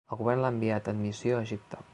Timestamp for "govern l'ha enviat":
0.21-0.89